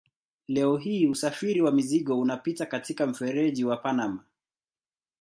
[0.47, 4.23] Leo hii usafiri wa mizigo unapita katika mfereji wa Panama.